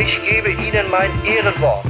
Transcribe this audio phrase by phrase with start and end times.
[0.00, 1.86] ich gebe Ihnen mein Ehrenwort.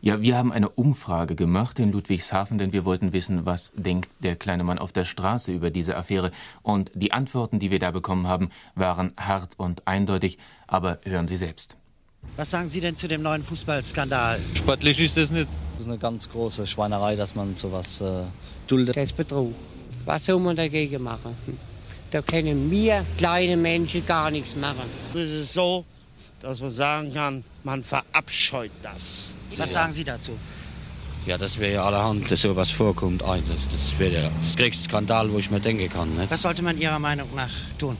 [0.00, 4.36] Ja, wir haben eine Umfrage gemacht in Ludwigshafen, denn wir wollten wissen, was denkt der
[4.36, 6.30] kleine Mann auf der Straße über diese Affäre.
[6.62, 10.38] Und die Antworten, die wir da bekommen haben, waren hart und eindeutig.
[10.66, 11.76] Aber hören Sie selbst.
[12.36, 14.40] Was sagen Sie denn zu dem neuen Fußballskandal?
[14.54, 15.48] Sportlich ist das nicht.
[15.74, 18.24] Das ist eine ganz große Schweinerei, dass man sowas äh,
[18.66, 18.96] duldet.
[18.96, 19.54] Das ist Betrug.
[20.04, 21.34] Was soll man dagegen machen?
[22.14, 24.84] Da können wir kleine Menschen gar nichts machen.
[25.14, 25.84] Es ist so,
[26.40, 29.34] dass man sagen kann, man verabscheut das.
[29.56, 30.30] Was sagen Sie dazu?
[31.26, 33.22] Ja, das wäre ja allerhand, dass sowas vorkommt.
[33.22, 36.08] Das, das wäre der das größte Skandal, wo ich mir denken kann.
[36.16, 36.30] Nicht?
[36.30, 37.96] Was sollte man Ihrer Meinung nach tun?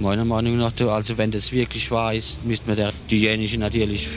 [0.00, 4.08] Meiner Meinung nach, also wenn das wirklich wahr ist, müsste man der, diejenigen natürlich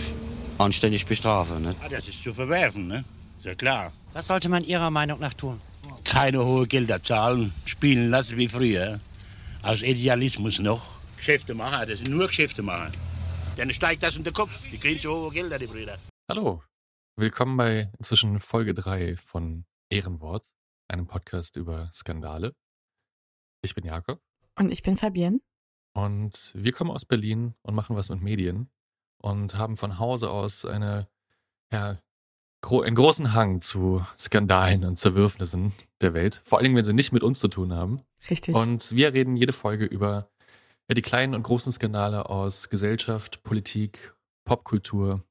[0.58, 1.68] anständig bestrafen.
[1.68, 1.78] Nicht?
[1.84, 3.04] Ja, das ist zu verwerfen, ne?
[3.38, 3.94] Ist ja klar.
[4.14, 5.62] Was sollte man Ihrer Meinung nach tun?
[6.04, 9.00] Keine hohe Gelder zahlen, spielen lassen wie früher.
[9.64, 11.00] Aus Idealismus noch.
[11.18, 12.92] Geschäfte machen, das sind nur Geschäfte machen.
[13.56, 14.70] Dann steigt das in den Kopf.
[14.70, 15.98] Die kriegen so hohe Gelder, die Brüder.
[16.30, 16.64] Hallo,
[17.18, 20.46] willkommen bei inzwischen Folge 3 von Ehrenwort,
[20.88, 22.54] einem Podcast über Skandale.
[23.62, 24.20] Ich bin Jakob
[24.58, 25.40] Und ich bin Fabienne.
[25.94, 28.70] und wir kommen aus Berlin und machen was mit Medien
[29.18, 31.08] und haben von Hause aus eine,
[31.72, 31.98] ja,
[32.64, 37.12] einen großen Hang zu Skandalen und Zerwürfnissen der Welt, vor allen Dingen, wenn sie nicht
[37.12, 38.02] mit uns zu tun haben.
[38.30, 38.56] Richtig.
[38.56, 40.30] Und wir reden jede Folge über
[40.90, 44.14] ja, die kleinen und großen Skandale aus Gesellschaft, Politik,
[44.46, 45.24] Popkultur.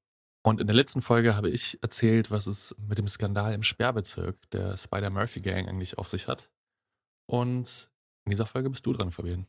[0.43, 4.37] Und in der letzten Folge habe ich erzählt, was es mit dem Skandal im Sperrbezirk
[4.51, 6.51] der Spider-Murphy-Gang eigentlich auf sich hat.
[7.27, 7.91] Und
[8.25, 9.47] in dieser Folge bist du dran, Fabian.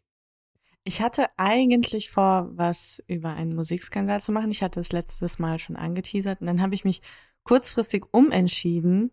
[0.85, 4.51] Ich hatte eigentlich vor, was über einen Musikskandal zu machen.
[4.51, 7.01] Ich hatte es letztes Mal schon angeteasert und dann habe ich mich
[7.43, 9.11] kurzfristig umentschieden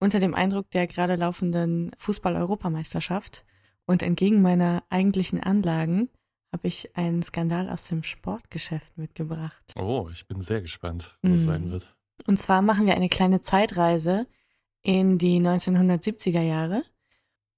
[0.00, 3.44] unter dem Eindruck der gerade laufenden Fußball-Europameisterschaft
[3.86, 6.08] und entgegen meiner eigentlichen Anlagen
[6.52, 9.62] habe ich einen Skandal aus dem Sportgeschäft mitgebracht.
[9.76, 11.46] Oh, ich bin sehr gespannt, was es Mhm.
[11.46, 11.94] sein wird.
[12.26, 14.26] Und zwar machen wir eine kleine Zeitreise
[14.82, 16.82] in die 1970er Jahre.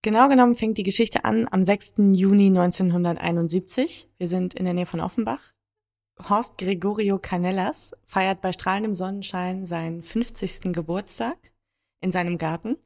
[0.02, 2.14] Genau genommen fängt die Geschichte an am 6.
[2.14, 4.08] Juni 1971.
[4.18, 5.53] Wir sind in der Nähe von Offenbach.
[6.28, 10.72] Horst Gregorio Canellas feiert bei strahlendem Sonnenschein seinen 50.
[10.72, 11.36] Geburtstag
[12.00, 12.76] in seinem Garten.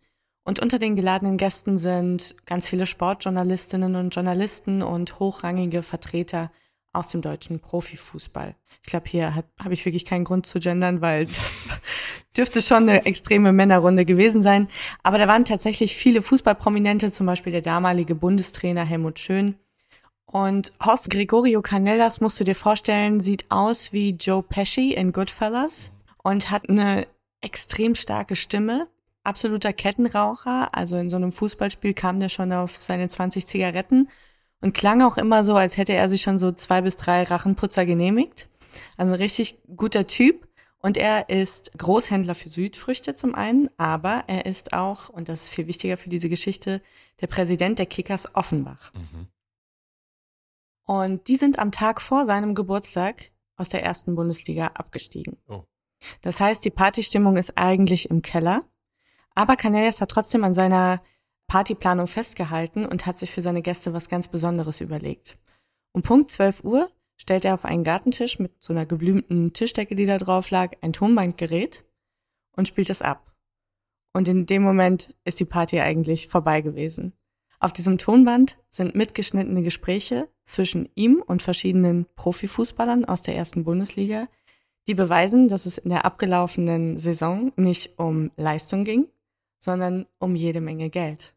[0.44, 6.50] Und unter den geladenen Gästen sind ganz viele Sportjournalistinnen und Journalisten und hochrangige Vertreter
[6.94, 8.54] aus dem deutschen Profifußball.
[8.82, 11.66] Ich glaube, hier habe ich wirklich keinen Grund zu gendern, weil das
[12.36, 14.68] dürfte schon eine extreme Männerrunde gewesen sein.
[15.02, 19.56] Aber da waren tatsächlich viele Fußballprominente, zum Beispiel der damalige Bundestrainer Helmut Schön.
[20.30, 25.90] Und Horst Gregorio Canellas, musst du dir vorstellen, sieht aus wie Joe Pesci in Goodfellas
[26.22, 27.06] und hat eine
[27.40, 28.88] extrem starke Stimme.
[29.24, 30.68] Absoluter Kettenraucher.
[30.72, 34.10] Also in so einem Fußballspiel kam der schon auf seine 20 Zigaretten
[34.60, 37.86] und klang auch immer so, als hätte er sich schon so zwei bis drei Rachenputzer
[37.86, 38.48] genehmigt.
[38.98, 40.46] Also ein richtig guter Typ.
[40.80, 45.48] Und er ist Großhändler für Südfrüchte zum einen, aber er ist auch, und das ist
[45.48, 46.82] viel wichtiger für diese Geschichte,
[47.20, 48.92] der Präsident der Kickers Offenbach.
[50.88, 55.36] Und die sind am Tag vor seinem Geburtstag aus der ersten Bundesliga abgestiegen.
[55.46, 55.64] Oh.
[56.22, 58.64] Das heißt, die Partystimmung ist eigentlich im Keller.
[59.34, 61.02] Aber Canellas hat trotzdem an seiner
[61.46, 65.38] Partyplanung festgehalten und hat sich für seine Gäste was ganz Besonderes überlegt.
[65.92, 70.06] Um Punkt 12 Uhr stellt er auf einen Gartentisch mit so einer geblümten Tischdecke, die
[70.06, 71.84] da drauf lag, ein Tonbandgerät
[72.56, 73.34] und spielt es ab.
[74.14, 77.12] Und in dem Moment ist die Party eigentlich vorbei gewesen.
[77.60, 84.28] Auf diesem Tonband sind mitgeschnittene Gespräche zwischen ihm und verschiedenen Profifußballern aus der ersten Bundesliga,
[84.86, 89.06] die beweisen, dass es in der abgelaufenen Saison nicht um Leistung ging,
[89.58, 91.34] sondern um jede Menge Geld.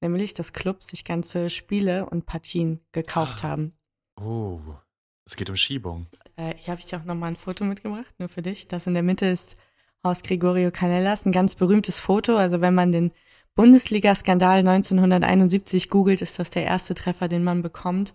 [0.00, 3.72] nämlich dass Clubs sich ganze Spiele und Partien gekauft haben.
[4.20, 4.60] Oh,
[5.24, 6.06] es geht um Schiebung.
[6.36, 8.68] Äh, hier habe ich dir auch nochmal ein Foto mitgebracht, nur für dich.
[8.68, 9.56] Das in der Mitte ist
[10.04, 12.36] Haus Gregorio Canellas, ein ganz berühmtes Foto.
[12.36, 13.12] Also wenn man den
[13.54, 18.14] Bundesliga-Skandal 1971 googelt, ist das der erste Treffer, den man bekommt.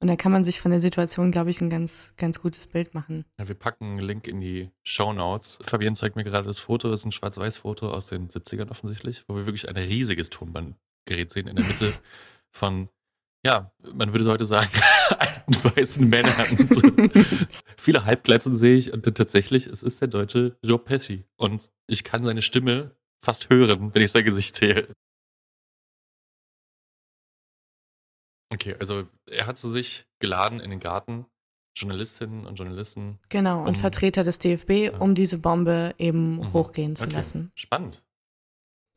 [0.00, 2.92] Und da kann man sich von der Situation, glaube ich, ein ganz, ganz gutes Bild
[2.94, 3.24] machen.
[3.38, 5.58] Ja, wir packen einen Link in die Show Notes.
[5.62, 9.36] Fabian zeigt mir gerade das Foto, das ist ein Schwarz-Weiß-Foto aus den 70ern offensichtlich, wo
[9.36, 11.92] wir wirklich ein riesiges Tonbandgerät sehen in der Mitte
[12.52, 12.90] von,
[13.44, 14.68] ja, man würde heute sagen,
[15.18, 16.56] alten weißen Männern.
[16.56, 16.82] So.
[17.78, 21.24] Viele Halbgleitsen sehe ich und tatsächlich, es ist der deutsche Joe Pesci.
[21.36, 24.88] Und ich kann seine Stimme fast hören, wenn ich sein Gesicht sehe.
[28.52, 31.26] Okay, also er hat zu sich geladen in den Garten,
[31.76, 33.18] Journalistinnen und Journalisten.
[33.28, 34.98] Genau, und um, Vertreter des DFB, ja.
[34.98, 36.52] um diese Bombe eben mhm.
[36.52, 37.16] hochgehen zu okay.
[37.16, 37.50] lassen.
[37.54, 38.02] Spannend.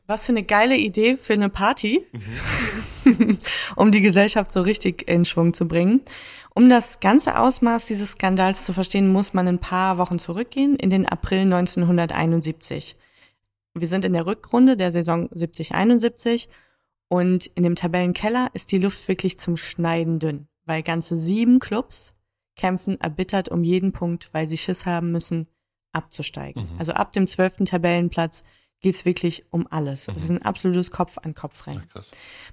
[0.08, 2.06] Was für eine geile Idee für eine Party,
[3.06, 3.38] mhm.
[3.76, 6.02] um die Gesellschaft so richtig in Schwung zu bringen.
[6.56, 10.90] Um das ganze Ausmaß dieses Skandals zu verstehen, muss man ein paar Wochen zurückgehen, in
[10.90, 12.96] den April 1971.
[13.76, 16.48] Wir sind in der Rückrunde der Saison 70-71
[17.10, 22.16] und in dem Tabellenkeller ist die Luft wirklich zum Schneiden dünn, weil ganze sieben Clubs
[22.56, 25.48] kämpfen erbittert um jeden Punkt, weil sie Schiss haben müssen,
[25.92, 26.64] abzusteigen.
[26.64, 26.80] Mhm.
[26.80, 28.44] Also ab dem zwölften Tabellenplatz
[28.80, 30.08] geht's wirklich um alles.
[30.08, 30.16] Es mhm.
[30.16, 31.88] ist ein absolutes Kopf-an-Kopf-Rennen.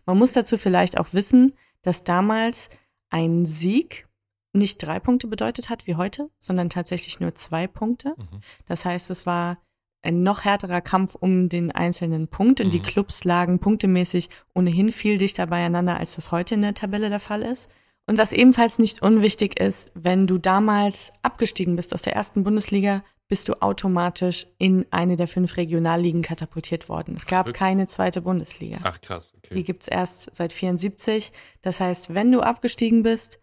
[0.06, 2.70] Man muss dazu vielleicht auch wissen, dass damals
[3.10, 4.08] ein Sieg
[4.52, 8.14] nicht drei Punkte bedeutet hat wie heute, sondern tatsächlich nur zwei Punkte.
[8.16, 8.40] Mhm.
[8.64, 9.58] Das heißt, es war
[10.06, 12.70] ein noch härterer Kampf um den einzelnen Punkt und mhm.
[12.70, 17.20] die Clubs lagen punktemäßig ohnehin viel dichter beieinander, als das heute in der Tabelle der
[17.20, 17.70] Fall ist.
[18.06, 23.02] Und was ebenfalls nicht unwichtig ist, wenn du damals abgestiegen bist aus der ersten Bundesliga,
[23.28, 27.16] bist du automatisch in eine der fünf Regionalligen katapultiert worden.
[27.16, 28.78] Es gab Ach, keine zweite Bundesliga.
[28.84, 29.54] Ach krass, okay.
[29.54, 31.32] Die gibt's erst seit 74.
[31.60, 33.40] Das heißt, wenn du abgestiegen bist,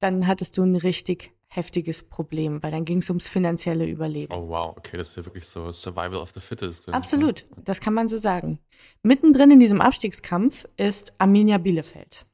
[0.00, 4.32] dann hattest du ein richtig heftiges Problem, weil dann ging es ums finanzielle Überleben.
[4.32, 6.88] Oh wow, okay, das ist ja wirklich so Survival of the Fittest.
[6.92, 8.58] Absolut, das kann man so sagen.
[9.02, 12.26] Mittendrin in diesem Abstiegskampf ist Arminia Bielefeld.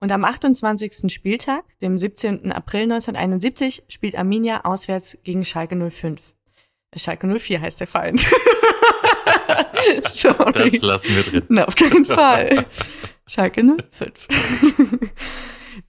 [0.00, 1.12] Und am 28.
[1.12, 2.52] Spieltag, dem 17.
[2.52, 6.20] April 1971, spielt Arminia auswärts gegen Schalke 05.
[6.96, 8.18] Schalke 04 heißt der Verein.
[10.10, 10.70] Sorry.
[10.70, 11.44] Das lassen wir drin.
[11.48, 12.64] Na, auf keinen Fall.
[13.26, 14.28] Schalke 05.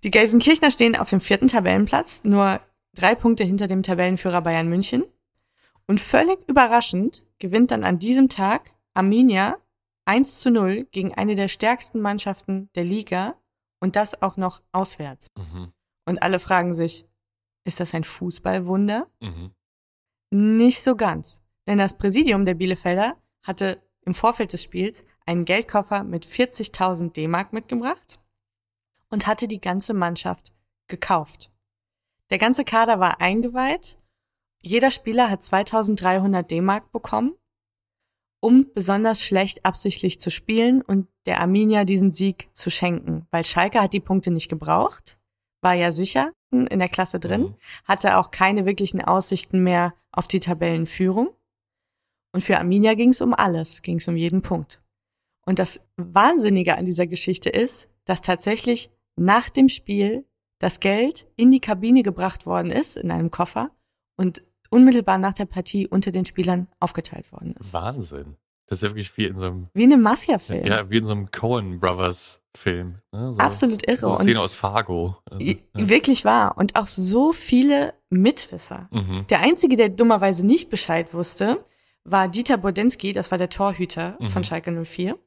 [0.03, 2.61] Die Gelsenkirchner stehen auf dem vierten Tabellenplatz, nur
[2.93, 5.03] drei Punkte hinter dem Tabellenführer Bayern München.
[5.87, 9.57] Und völlig überraschend gewinnt dann an diesem Tag Arminia
[10.05, 13.35] 1 zu 0 gegen eine der stärksten Mannschaften der Liga
[13.79, 15.27] und das auch noch auswärts.
[15.37, 15.71] Mhm.
[16.05, 17.05] Und alle fragen sich,
[17.65, 19.07] ist das ein Fußballwunder?
[19.19, 19.51] Mhm.
[20.31, 21.41] Nicht so ganz.
[21.67, 27.53] Denn das Präsidium der Bielefelder hatte im Vorfeld des Spiels einen Geldkoffer mit 40.000 D-Mark
[27.53, 28.20] mitgebracht
[29.11, 30.53] und hatte die ganze Mannschaft
[30.87, 31.51] gekauft.
[32.31, 33.99] Der ganze Kader war eingeweiht.
[34.61, 37.35] Jeder Spieler hat 2300 D-Mark bekommen,
[38.39, 43.81] um besonders schlecht absichtlich zu spielen und der Arminia diesen Sieg zu schenken, weil Schalke
[43.81, 45.19] hat die Punkte nicht gebraucht,
[45.61, 47.55] war ja sicher in der Klasse drin, mhm.
[47.85, 51.29] hatte auch keine wirklichen Aussichten mehr auf die Tabellenführung.
[52.33, 54.81] Und für Arminia ging es um alles, ging es um jeden Punkt.
[55.45, 58.89] Und das Wahnsinnige an dieser Geschichte ist, dass tatsächlich
[59.21, 60.25] nach dem Spiel
[60.59, 63.71] das Geld in die Kabine gebracht worden ist, in einem Koffer,
[64.17, 67.73] und unmittelbar nach der Partie unter den Spielern aufgeteilt worden ist.
[67.73, 68.37] Wahnsinn.
[68.67, 69.67] Das ist ja wirklich wie in so einem.
[69.73, 70.65] Wie in einem Mafia-Film.
[70.65, 72.99] Ja, wie in so einem Coen Brothers Film.
[73.11, 73.33] Ne?
[73.33, 73.97] So, Absolut irre.
[73.97, 75.17] So Szene aus Fargo.
[75.29, 75.55] Also, ja.
[75.73, 76.57] Wirklich wahr.
[76.57, 78.87] Und auch so viele Mitwisser.
[78.91, 79.25] Mhm.
[79.29, 81.65] Der einzige, der dummerweise nicht Bescheid wusste,
[82.03, 84.27] war Dieter Bodensky, das war der Torhüter mhm.
[84.29, 85.17] von Schalke 04.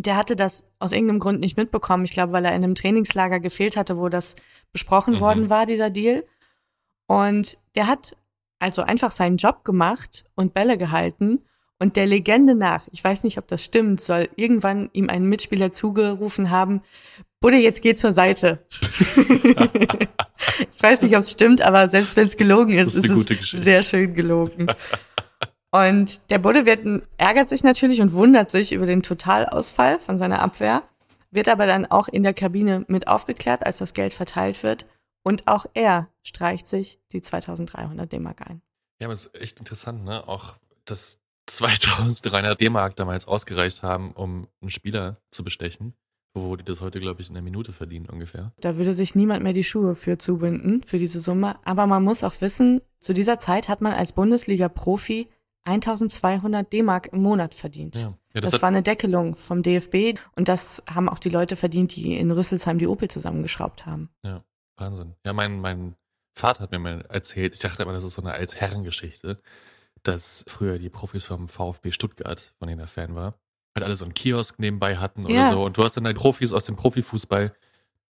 [0.00, 2.04] Der hatte das aus irgendeinem Grund nicht mitbekommen.
[2.04, 4.36] Ich glaube, weil er in einem Trainingslager gefehlt hatte, wo das
[4.72, 5.20] besprochen mhm.
[5.20, 6.24] worden war, dieser Deal.
[7.06, 8.16] Und der hat
[8.60, 11.40] also einfach seinen Job gemacht und Bälle gehalten.
[11.80, 15.70] Und der Legende nach, ich weiß nicht, ob das stimmt, soll irgendwann ihm ein Mitspieler
[15.70, 16.82] zugerufen haben,
[17.40, 18.58] Budde, jetzt geh zur Seite.
[18.80, 23.50] ich weiß nicht, ob es stimmt, aber selbst wenn es gelogen ist, ist, ist es
[23.50, 24.66] sehr schön gelogen.
[25.70, 30.82] Und der Budde ärgert sich natürlich und wundert sich über den Totalausfall von seiner Abwehr,
[31.30, 34.86] wird aber dann auch in der Kabine mit aufgeklärt, als das Geld verteilt wird.
[35.22, 38.62] Und auch er streicht sich die 2300 D-Mark ein.
[39.00, 40.26] Ja, aber es ist echt interessant, ne?
[40.26, 40.56] Auch,
[40.86, 45.94] dass 2300 D-Mark damals ausgereicht haben, um einen Spieler zu bestechen,
[46.34, 48.52] wo die das heute, glaube ich, in einer Minute verdienen ungefähr.
[48.60, 51.56] Da würde sich niemand mehr die Schuhe für zubinden, für diese Summe.
[51.64, 55.28] Aber man muss auch wissen, zu dieser Zeit hat man als Bundesliga-Profi
[55.68, 57.96] 1200 D-Mark im Monat verdient.
[57.96, 58.14] Ja.
[58.34, 61.94] Ja, das, das war eine Deckelung vom DFB und das haben auch die Leute verdient,
[61.96, 64.10] die in Rüsselsheim die Opel zusammengeschraubt haben.
[64.24, 64.42] Ja,
[64.76, 65.14] Wahnsinn.
[65.26, 65.96] Ja, mein, mein
[66.34, 69.40] Vater hat mir mal erzählt, ich dachte immer, das ist so eine Altherrengeschichte,
[70.02, 73.34] dass früher die Profis vom VfB Stuttgart, von denen er Fan war,
[73.74, 75.52] halt alle so einen Kiosk nebenbei hatten oder Ja.
[75.52, 75.64] so.
[75.64, 77.52] Und du hast dann halt Profis aus dem Profifußball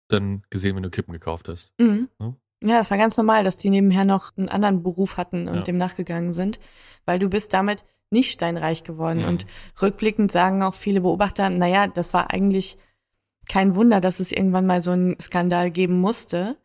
[0.08, 1.74] dann gesehen, wenn du Kippen gekauft hast.
[1.80, 2.10] Mhm.
[2.20, 2.36] Hm?
[2.64, 5.62] Ja, es war ganz normal, dass die nebenher noch einen anderen Beruf hatten und Ja.
[5.62, 6.60] dem nachgegangen sind,
[7.06, 9.22] weil du bist damit nicht steinreich geworden.
[9.22, 9.28] Mhm.
[9.28, 9.46] Und
[9.82, 12.78] rückblickend sagen auch viele Beobachter, naja, das war eigentlich
[13.48, 16.58] kein Wunder, dass es irgendwann mal so einen Skandal geben musste,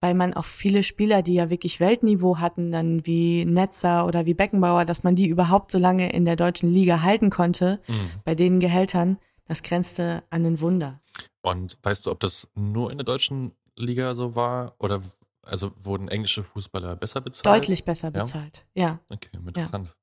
[0.00, 4.34] weil man auch viele Spieler, die ja wirklich Weltniveau hatten, dann wie Netzer oder wie
[4.34, 8.10] Beckenbauer, dass man die überhaupt so lange in der deutschen Liga halten konnte, Mhm.
[8.24, 11.00] bei den Gehältern, das grenzte an ein Wunder.
[11.42, 15.02] Und weißt du, ob das nur in der deutschen Liga so war oder
[15.50, 17.46] also wurden englische Fußballer besser bezahlt?
[17.46, 18.20] Deutlich besser Ja?
[18.22, 19.00] bezahlt, ja.
[19.08, 19.96] Okay, interessant.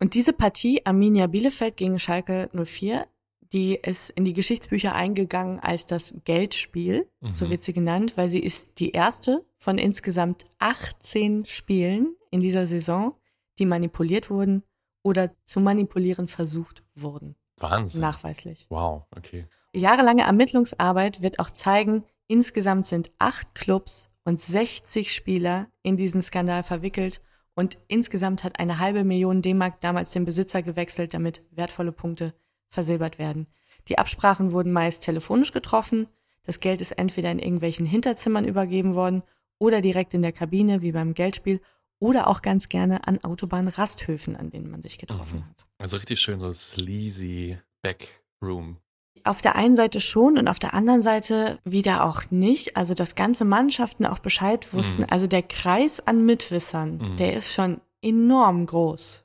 [0.00, 3.06] Und diese Partie Arminia Bielefeld gegen Schalke 04,
[3.52, 7.32] die ist in die Geschichtsbücher eingegangen als das Geldspiel, Mhm.
[7.32, 12.66] so wird sie genannt, weil sie ist die erste von insgesamt 18 Spielen in dieser
[12.66, 13.14] Saison,
[13.58, 14.62] die manipuliert wurden
[15.02, 17.36] oder zu manipulieren versucht wurden.
[17.56, 18.02] Wahnsinn.
[18.02, 18.66] Nachweislich.
[18.68, 19.46] Wow, okay.
[19.74, 26.62] Jahrelange Ermittlungsarbeit wird auch zeigen, insgesamt sind acht Clubs und 60 Spieler in diesen Skandal
[26.62, 27.20] verwickelt
[27.54, 32.34] und insgesamt hat eine halbe Million D-Mark damals den Besitzer gewechselt, damit wertvolle Punkte
[32.68, 33.48] versilbert werden.
[33.88, 36.06] Die Absprachen wurden meist telefonisch getroffen.
[36.44, 39.22] Das Geld ist entweder in irgendwelchen Hinterzimmern übergeben worden
[39.58, 41.60] oder direkt in der Kabine, wie beim Geldspiel,
[41.98, 45.66] oder auch ganz gerne an Autobahnrasthöfen, an denen man sich getroffen hat.
[45.78, 48.78] Also richtig schön so sleazy Backroom.
[49.24, 52.76] Auf der einen Seite schon und auf der anderen Seite wieder auch nicht.
[52.76, 55.02] Also, dass ganze Mannschaften auch Bescheid wussten.
[55.02, 55.08] Mhm.
[55.10, 57.16] Also der Kreis an Mitwissern, Mhm.
[57.16, 59.24] der ist schon enorm groß.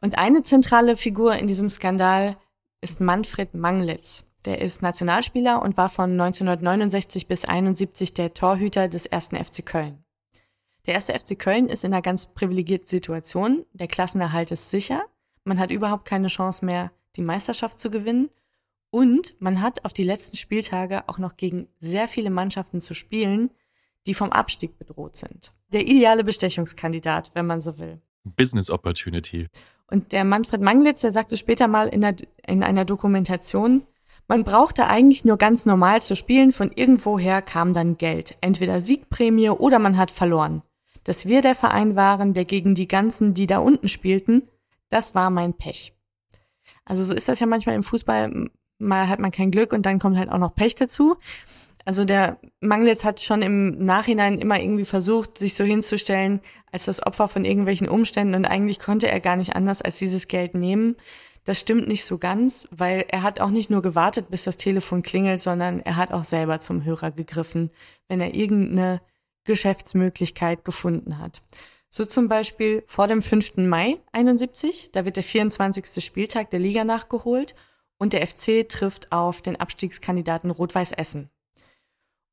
[0.00, 2.36] Und eine zentrale Figur in diesem Skandal
[2.80, 4.26] ist Manfred Manglitz.
[4.44, 10.04] Der ist Nationalspieler und war von 1969 bis 71 der Torhüter des ersten FC Köln.
[10.86, 13.64] Der erste FC Köln ist in einer ganz privilegierten Situation.
[13.72, 15.02] Der Klassenerhalt ist sicher.
[15.44, 18.28] Man hat überhaupt keine Chance mehr, die Meisterschaft zu gewinnen.
[18.94, 23.50] Und man hat auf die letzten Spieltage auch noch gegen sehr viele Mannschaften zu spielen,
[24.06, 25.52] die vom Abstieg bedroht sind.
[25.72, 28.00] Der ideale Bestechungskandidat, wenn man so will.
[28.22, 29.48] Business Opportunity.
[29.88, 32.14] Und der Manfred Manglitz, der sagte später mal in, der,
[32.46, 33.82] in einer Dokumentation,
[34.28, 38.36] man brauchte eigentlich nur ganz normal zu spielen, von irgendwoher kam dann Geld.
[38.42, 40.62] Entweder Siegprämie oder man hat verloren.
[41.02, 44.48] Dass wir der Verein waren, der gegen die ganzen, die da unten spielten,
[44.88, 45.96] das war mein Pech.
[46.84, 49.98] Also so ist das ja manchmal im Fußball, mal hat man kein Glück und dann
[49.98, 51.16] kommt halt auch noch Pech dazu.
[51.84, 56.40] Also der Manglitz hat schon im Nachhinein immer irgendwie versucht, sich so hinzustellen
[56.72, 60.28] als das Opfer von irgendwelchen Umständen und eigentlich konnte er gar nicht anders als dieses
[60.28, 60.96] Geld nehmen.
[61.44, 65.02] Das stimmt nicht so ganz, weil er hat auch nicht nur gewartet, bis das Telefon
[65.02, 67.70] klingelt, sondern er hat auch selber zum Hörer gegriffen,
[68.08, 69.02] wenn er irgendeine
[69.44, 71.42] Geschäftsmöglichkeit gefunden hat.
[71.90, 73.58] So zum Beispiel vor dem 5.
[73.58, 76.02] Mai 71, da wird der 24.
[76.02, 77.54] Spieltag der Liga nachgeholt
[78.04, 81.30] und der FC trifft auf den Abstiegskandidaten Rot-Weiß Essen.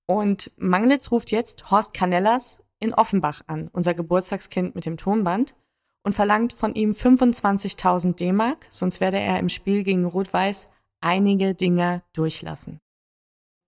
[0.06, 5.56] Und Manglitz ruft jetzt Horst Canellas in Offenbach an, unser Geburtstagskind mit dem Tonband,
[6.04, 10.68] und verlangt von ihm 25.000 D-Mark, sonst werde er im Spiel gegen Rot-Weiß
[11.00, 12.82] einige Dinger durchlassen.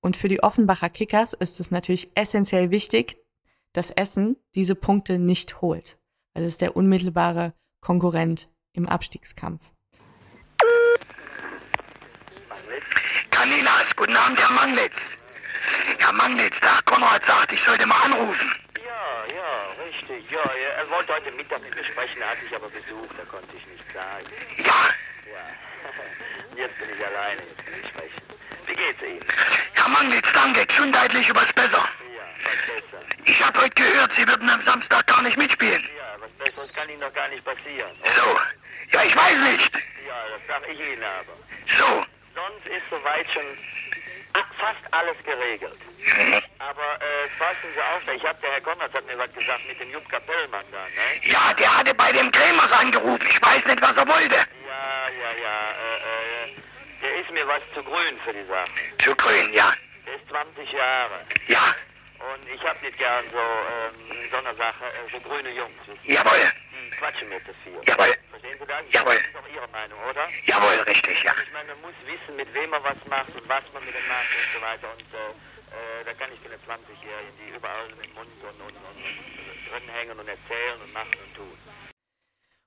[0.02, 3.16] Und für die Offenbacher Kickers ist es natürlich essentiell wichtig,
[3.72, 5.98] dass Essen diese Punkte nicht holt,
[6.34, 9.72] weil es der unmittelbare Konkurrent im Abstiegskampf.
[14.04, 14.98] Guten Abend, Herr Manglitz.
[16.00, 18.54] Herr Manglitz, der Konrad sagt, ich sollte mal anrufen.
[18.76, 20.30] Ja, ja, richtig.
[20.30, 23.56] Ja, er wollte heute Mittag mit mir sprechen, er hat sich aber besucht, da konnte
[23.56, 24.26] ich nicht sagen.
[24.58, 24.92] Ja.
[25.32, 25.46] Ja.
[26.58, 28.22] Jetzt bin ich alleine, jetzt kann ich sprechen.
[28.68, 29.26] Wie geht's Ihnen?
[29.72, 31.88] Herr Manglitz, danke, gesundheitlich übers Besser.
[32.14, 33.06] Ja, was besser.
[33.24, 35.82] Ich habe heute gehört, Sie würden am Samstag gar nicht mitspielen.
[35.98, 37.92] Ja, was Besseres kann Ihnen doch gar nicht passieren.
[38.04, 38.40] So.
[38.92, 39.74] Ja, ich weiß nicht.
[40.06, 41.34] Ja, das sag ich Ihnen aber.
[41.80, 42.06] So.
[42.36, 43.46] Sonst ist soweit schon
[44.58, 45.80] fast alles geregelt.
[46.60, 49.80] Aber äh, passen Sie auf, ich hab, der Herr Konrad hat mir was gesagt mit
[49.80, 51.20] dem Jupp Kapellmann da, ne?
[51.24, 53.28] Ja, der hatte bei dem Krämers angerufen.
[53.30, 54.36] Ich weiß nicht, was er wollte.
[54.36, 56.56] Ja, ja, ja, äh, äh,
[57.02, 58.72] der ist mir was zu grün für die Sache.
[59.00, 59.74] Zu grün, ja.
[60.06, 61.20] Der ist 20 Jahre.
[61.48, 61.75] Ja.
[62.20, 65.75] Und ich hab nicht gern so, ähm, so eine Sache, äh, so grüne Jungs.
[66.04, 66.52] Jawohl.
[66.72, 67.80] Die quatschen mir zu viel.
[67.86, 68.16] Jawohl.
[68.60, 68.84] Das?
[68.92, 69.16] Jawohl.
[69.16, 70.30] Das ist doch Ihre Meinung, oder?
[70.46, 71.34] Jawohl, richtig, ja.
[71.46, 74.08] Ich meine, man muss wissen, mit wem man was macht und was man mit dem
[74.08, 74.88] macht und so weiter.
[74.94, 75.34] Und äh,
[75.74, 79.24] äh, da kann ich keine 20-Jährigen, die überall im Mund und, und, und, und
[79.70, 81.58] drin hängen und erzählen und machen und tun.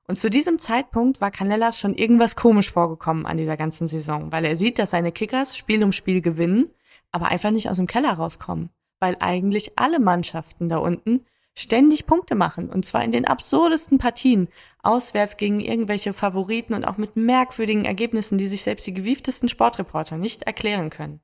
[0.09, 4.45] Und zu diesem Zeitpunkt war Canellas schon irgendwas komisch vorgekommen an dieser ganzen Saison, weil
[4.45, 6.71] er sieht, dass seine Kickers Spiel um Spiel gewinnen,
[7.11, 12.35] aber einfach nicht aus dem Keller rauskommen, weil eigentlich alle Mannschaften da unten ständig Punkte
[12.35, 14.49] machen und zwar in den absurdesten Partien,
[14.83, 20.19] auswärts gegen irgendwelche Favoriten und auch mit merkwürdigen Ergebnissen, die sich selbst die gewieftesten Sportreporter
[20.19, 21.21] nicht erklären können.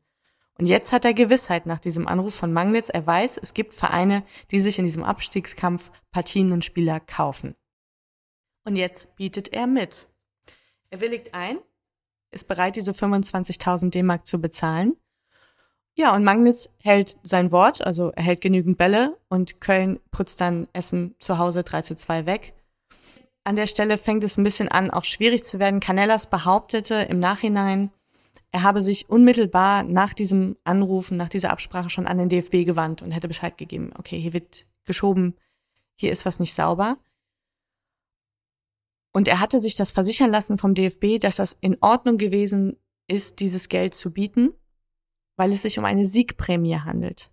[0.58, 2.88] Und jetzt hat er Gewissheit nach diesem Anruf von Manglitz.
[2.88, 7.54] Er weiß, es gibt Vereine, die sich in diesem Abstiegskampf Partien und Spieler kaufen.
[8.64, 10.08] Und jetzt bietet er mit.
[10.90, 11.58] Er willigt ein,
[12.30, 14.96] ist bereit, diese 25.000 D-Mark zu bezahlen.
[15.94, 20.68] Ja, und Magnitz hält sein Wort, also er hält genügend Bälle und Köln putzt dann
[20.72, 22.54] Essen zu Hause 3 zu 2 weg.
[23.44, 25.80] An der Stelle fängt es ein bisschen an, auch schwierig zu werden.
[25.80, 27.90] Canellas behauptete im Nachhinein,
[28.52, 33.02] er habe sich unmittelbar nach diesem Anrufen, nach dieser Absprache schon an den DFB gewandt
[33.02, 35.36] und hätte Bescheid gegeben, okay, hier wird geschoben,
[35.98, 36.98] hier ist was nicht sauber.
[39.14, 42.76] Und er hatte sich das versichern lassen vom DFB, dass das in Ordnung gewesen
[43.08, 44.54] ist, dieses Geld zu bieten,
[45.42, 47.32] weil es sich um eine Siegprämie handelt.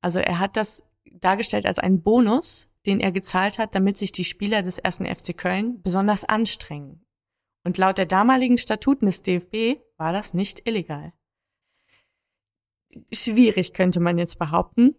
[0.00, 4.24] Also er hat das dargestellt als einen Bonus, den er gezahlt hat, damit sich die
[4.24, 7.04] Spieler des ersten FC Köln besonders anstrengen.
[7.62, 11.12] Und laut der damaligen Statuten des DFB war das nicht illegal.
[13.12, 14.96] Schwierig könnte man jetzt behaupten.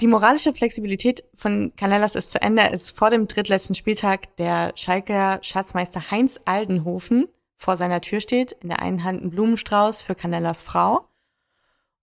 [0.00, 5.40] Die moralische Flexibilität von Canellas ist zu Ende, als vor dem drittletzten Spieltag der Schalker
[5.42, 10.62] Schatzmeister Heinz Aldenhofen vor seiner Tür steht, in der einen Hand ein Blumenstrauß für Canellas
[10.62, 11.09] Frau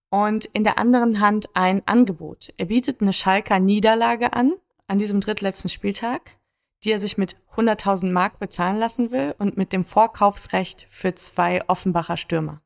[0.10, 2.54] und in der anderen Hand ein Angebot.
[2.58, 4.54] Er bietet eine Schalker Niederlage an,
[4.88, 6.38] an diesem drittletzten Spieltag,
[6.84, 11.68] die er sich mit 100.000 Mark bezahlen lassen will und mit dem Vorkaufsrecht für zwei
[11.68, 12.62] Offenbacher Stürmer.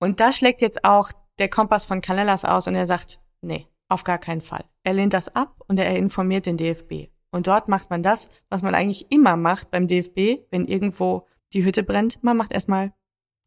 [0.00, 4.04] Und da schlägt jetzt auch der Kompass von Canellas aus und er sagt, nee, auf
[4.04, 4.64] gar keinen Fall.
[4.82, 7.10] Er lehnt das ab und er informiert den DFB.
[7.30, 11.64] Und dort macht man das, was man eigentlich immer macht beim DFB, wenn irgendwo die
[11.64, 12.22] Hütte brennt.
[12.22, 12.92] Man macht erstmal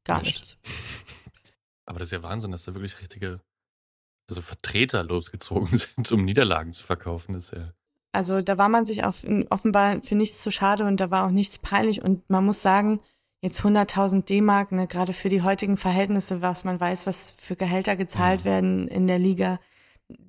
[0.04, 0.58] gar nichts.
[1.88, 3.42] Aber das ist ja Wahnsinn, dass da wirklich richtige,
[4.30, 7.34] also Vertreter losgezogen sind, um Niederlagen zu verkaufen.
[7.34, 7.74] Das ist ja
[8.18, 11.32] also da war man sich auf, offenbar für nichts zu schade und da war auch
[11.32, 12.02] nichts peinlich.
[12.02, 13.00] Und man muss sagen,
[13.42, 17.96] jetzt 100.000 D-Mark, ne, gerade für die heutigen Verhältnisse, was man weiß, was für Gehälter
[17.96, 18.46] gezahlt ja.
[18.46, 19.60] werden in der Liga,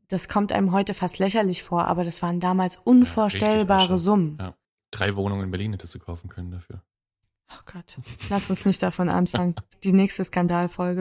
[0.09, 4.37] das kommt einem heute fast lächerlich vor, aber das waren damals unvorstellbare ja, Summen.
[4.39, 4.55] Ja.
[4.91, 6.83] Drei Wohnungen in Berlin hättest du kaufen können dafür.
[7.51, 9.55] Oh Gott, lass uns nicht davon anfangen.
[9.83, 11.01] Die nächste Skandalfolge.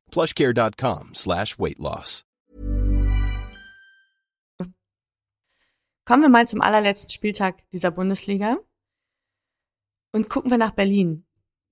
[0.11, 2.25] plushcare.com slash weight loss.
[6.05, 8.57] Kommen wir mal zum allerletzten Spieltag dieser Bundesliga
[10.11, 11.25] und gucken wir nach Berlin,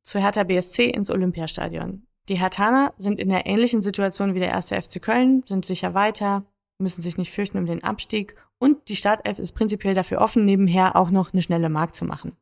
[0.04, 2.08] zu Hertha BSC ins Olympiastadion.
[2.30, 6.45] Die Hertaner sind in der ähnlichen Situation wie der erste FC Köln, sind sicher weiter,
[6.78, 10.95] müssen sich nicht fürchten um den Abstieg und die Startelf ist prinzipiell dafür offen, nebenher
[10.95, 12.38] auch noch eine schnelle Mark zu machen.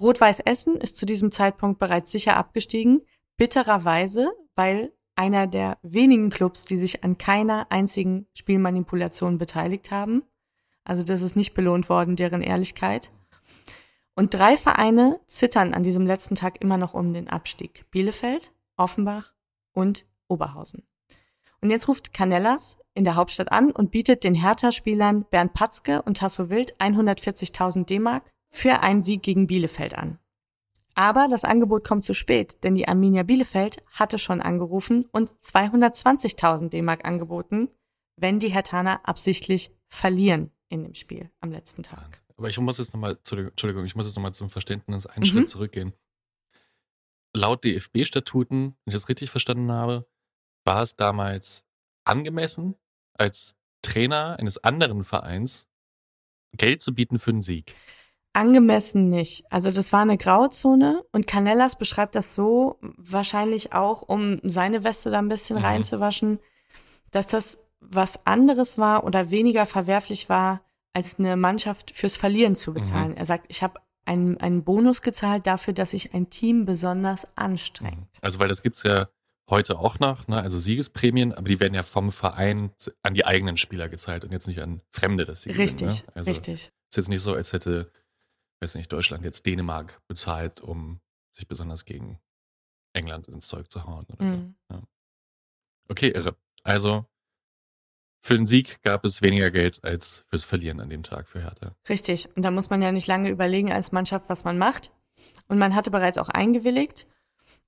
[0.00, 3.02] Rot-Weiß Essen ist zu diesem Zeitpunkt bereits sicher abgestiegen,
[3.36, 10.22] bittererweise, weil einer der wenigen Clubs, die sich an keiner einzigen Spielmanipulation beteiligt haben.
[10.84, 13.10] Also das ist nicht belohnt worden, deren Ehrlichkeit.
[14.14, 17.84] Und drei Vereine zittern an diesem letzten Tag immer noch um den Abstieg.
[17.90, 19.34] Bielefeld, Offenbach
[19.72, 20.84] und Oberhausen.
[21.60, 26.18] Und jetzt ruft Canellas in der Hauptstadt an und bietet den Hertha-Spielern Bernd Patzke und
[26.18, 30.18] Tasso Wild 140.000 D-Mark für einen Sieg gegen Bielefeld an.
[30.98, 36.70] Aber das Angebot kommt zu spät, denn die Arminia Bielefeld hatte schon angerufen und 220.000
[36.70, 37.68] D-Mark angeboten,
[38.16, 42.20] wenn die Hertaner absichtlich verlieren in dem Spiel am letzten Tag.
[42.36, 45.26] Aber ich muss jetzt nochmal, Entschuldigung, ich muss jetzt nochmal zum Verständnis einen mhm.
[45.26, 45.92] Schritt zurückgehen.
[47.32, 50.04] Laut DFB-Statuten, wenn ich das richtig verstanden habe,
[50.64, 51.62] war es damals
[52.02, 52.74] angemessen,
[53.14, 55.68] als Trainer eines anderen Vereins
[56.56, 57.76] Geld zu bieten für einen Sieg.
[58.38, 59.44] Angemessen nicht.
[59.50, 65.10] Also das war eine Grauzone und Canellas beschreibt das so, wahrscheinlich auch, um seine Weste
[65.10, 65.64] da ein bisschen mhm.
[65.64, 66.38] reinzuwaschen,
[67.10, 72.72] dass das was anderes war oder weniger verwerflich war, als eine Mannschaft fürs Verlieren zu
[72.72, 73.10] bezahlen.
[73.10, 73.16] Mhm.
[73.16, 77.96] Er sagt, ich habe einen, einen Bonus gezahlt dafür, dass sich ein Team besonders anstrengt.
[77.96, 78.22] Mhm.
[78.22, 79.08] Also weil das gibt's ja
[79.50, 80.40] heute auch noch, ne?
[80.40, 82.70] also Siegesprämien, aber die werden ja vom Verein
[83.02, 86.12] an die eigenen Spieler gezahlt und jetzt nicht an Fremde, dass sie Richtig, gewinnen, ne?
[86.14, 86.70] also richtig.
[86.90, 87.90] Ist jetzt nicht so, als hätte
[88.60, 91.00] weiß nicht, Deutschland jetzt Dänemark bezahlt, um
[91.32, 92.18] sich besonders gegen
[92.92, 94.54] England ins Zeug zu hauen oder Mhm.
[94.68, 94.74] so.
[94.76, 94.82] Ja.
[95.88, 96.36] Okay, irre.
[96.64, 97.06] Also
[98.20, 101.74] für den Sieg gab es weniger Geld als fürs Verlieren an dem Tag für Hertha.
[101.88, 102.28] Richtig.
[102.36, 104.92] Und da muss man ja nicht lange überlegen als Mannschaft, was man macht.
[105.48, 107.06] Und man hatte bereits auch eingewilligt.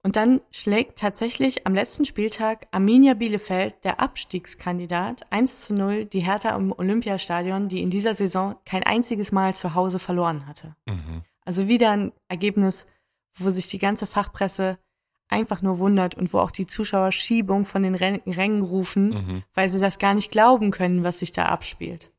[0.02, 6.20] Und dann schlägt tatsächlich am letzten Spieltag Arminia Bielefeld, der Abstiegskandidat, 1 zu 0 die
[6.20, 10.74] Hertha im Olympiastadion, die in dieser Saison kein einziges Mal zu Hause verloren hatte.
[10.88, 11.22] Mhm.
[11.44, 12.86] Also wieder ein Ergebnis,
[13.34, 14.78] wo sich die ganze Fachpresse
[15.28, 19.42] einfach nur wundert und wo auch die Zuschauer Schiebung von den Rängen rufen, Mhm.
[19.54, 22.10] weil sie das gar nicht glauben können, was sich da abspielt.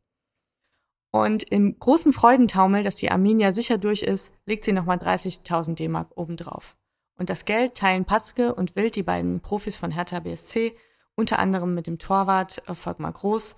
[1.12, 6.12] Und im großen Freudentaumel, dass die Arminia sicher durch ist, legt sie nochmal 30.000 D-Mark
[6.16, 6.78] obendrauf.
[7.22, 10.76] Und das Geld teilen Patzke und Wild, die beiden Profis von Hertha BSC,
[11.14, 13.58] unter anderem mit dem Torwart Volkmar Groß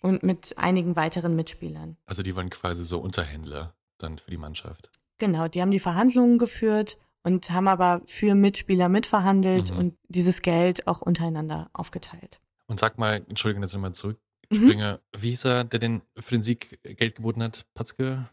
[0.00, 1.96] und mit einigen weiteren Mitspielern.
[2.06, 4.90] Also die waren quasi so Unterhändler dann für die Mannschaft.
[5.18, 9.78] Genau, die haben die Verhandlungen geführt und haben aber für Mitspieler mitverhandelt Mhm.
[9.78, 12.40] und dieses Geld auch untereinander aufgeteilt.
[12.66, 13.94] Und sag mal, Entschuldigung, dass ich mal Mhm.
[13.94, 14.98] zurückspringe.
[15.16, 17.64] Wie hieß er, der den für den Sieg Geld geboten hat?
[17.74, 18.28] Patzke?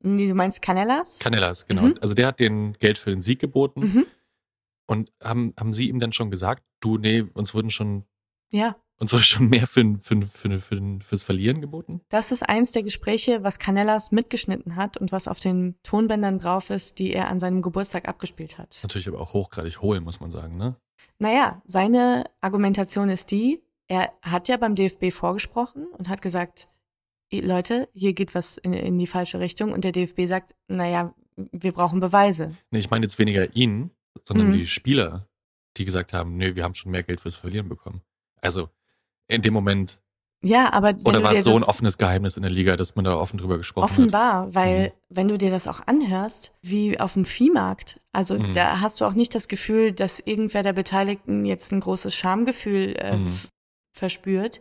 [0.00, 1.18] Nee, du meinst Canellas?
[1.18, 1.82] Canellas, genau.
[1.82, 1.94] Mhm.
[2.00, 3.80] Also der hat den Geld für den Sieg geboten.
[3.80, 4.06] Mhm.
[4.86, 8.04] Und haben, haben sie ihm dann schon gesagt, du, nee, uns wurden schon,
[8.50, 12.00] Ja, uns wurde schon mehr für, für, für, für, fürs Verlieren geboten?
[12.08, 16.70] das ist eins der Gespräche, was Canellas mitgeschnitten hat und was auf den Tonbändern drauf
[16.70, 18.78] ist, die er an seinem Geburtstag abgespielt hat.
[18.82, 20.76] Natürlich aber auch hochgradig hohl, muss man sagen, ne?
[21.18, 26.68] Naja, seine Argumentation ist die, er hat ja beim DFB vorgesprochen und hat gesagt, "Ihr
[27.32, 31.72] Leute, hier geht was in, in die falsche Richtung und der DFB sagt, naja, wir
[31.72, 32.54] brauchen Beweise.
[32.70, 33.90] Nee, ich meine jetzt weniger ihn,
[34.24, 34.52] sondern Mhm.
[34.52, 35.26] die Spieler,
[35.76, 38.02] die gesagt haben, nö, wir haben schon mehr Geld fürs Verlieren bekommen.
[38.40, 38.68] Also
[39.28, 40.00] in dem Moment,
[40.42, 43.16] Ja, aber oder war es so ein offenes Geheimnis in der Liga, dass man da
[43.16, 43.90] offen drüber gesprochen hat?
[43.90, 48.54] offenbar, weil wenn du dir das auch anhörst, wie auf dem Viehmarkt, also Mhm.
[48.54, 52.94] da hast du auch nicht das Gefühl, dass irgendwer der Beteiligten jetzt ein großes Schamgefühl
[52.98, 53.38] äh, Mhm.
[53.92, 54.60] verspürt,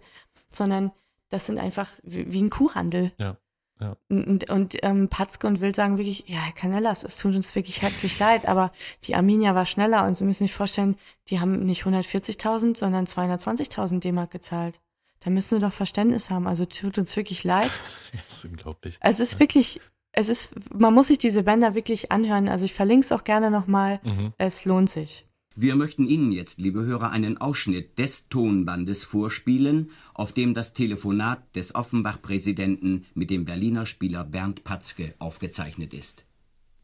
[0.49, 0.91] sondern
[1.29, 3.11] das sind einfach wie, wie ein Kuhhandel.
[3.17, 3.37] Ja,
[3.79, 3.95] ja.
[4.09, 7.81] Und, und ähm, Patzke und Wild sagen wirklich, ja, Herr Canellas, es tut uns wirklich
[7.81, 8.71] herzlich leid, aber
[9.03, 10.97] die Arminia war schneller und Sie müssen sich vorstellen,
[11.29, 14.79] die haben nicht 140.000, sondern 220.000 D-Mark gezahlt.
[15.19, 16.47] Da müssen Sie doch Verständnis haben.
[16.47, 17.71] Also tut uns wirklich leid.
[18.13, 18.97] Das ist unglaublich.
[19.01, 22.49] Es ist wirklich, es ist, man muss sich diese Bänder wirklich anhören.
[22.49, 23.99] Also ich verlinke es auch gerne nochmal.
[24.03, 24.33] Mhm.
[24.37, 25.26] Es lohnt sich.
[25.59, 31.41] Wir möchten Ihnen jetzt, liebe Hörer, einen Ausschnitt des Tonbandes vorspielen, auf dem das Telefonat
[31.55, 36.25] des Offenbach-Präsidenten mit dem Berliner Spieler Bernd Patzke aufgezeichnet ist.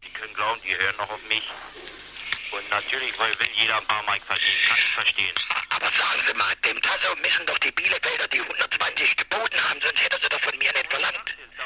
[0.01, 1.45] Sie können glauben, die hören noch auf mich.
[2.49, 5.35] Und natürlich weil will jeder ein paar Mark verdienen, kann ich verstehen.
[5.69, 10.01] Aber sagen Sie mal, dem Tasso müssen doch die Bielefelder die 120 geboten haben, sonst
[10.01, 11.22] hätte sie doch von mir nicht verlangt.